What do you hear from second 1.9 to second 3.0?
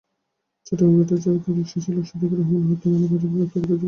সিদ্দিকুর রহমান হত্যা